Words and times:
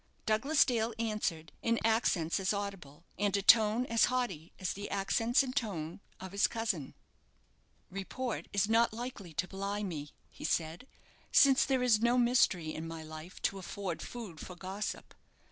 Douglas 0.25 0.65
Dale 0.65 0.95
answered, 0.97 1.51
in 1.61 1.77
accents 1.85 2.39
as 2.39 2.53
audible, 2.53 3.03
and 3.19 3.37
a 3.37 3.43
tone 3.43 3.85
as 3.85 4.05
haughty 4.05 4.51
as 4.57 4.73
the 4.73 4.89
accents 4.89 5.43
and 5.43 5.55
tone 5.55 5.99
of 6.19 6.31
his 6.31 6.47
cousin. 6.47 6.95
"Report 7.91 8.47
is 8.51 8.67
not 8.67 8.93
likely 8.93 9.31
to 9.35 9.47
belie 9.47 9.83
me," 9.83 10.09
he 10.31 10.43
said, 10.43 10.87
"since 11.31 11.65
there 11.65 11.83
is 11.83 11.99
no 12.01 12.17
mystery 12.17 12.73
in 12.73 12.87
my 12.87 13.03
life 13.03 13.39
to 13.43 13.59
afford 13.59 14.01
food 14.01 14.39
for 14.39 14.55
gossip. 14.55 15.13